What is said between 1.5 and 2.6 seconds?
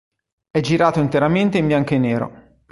in bianco e nero.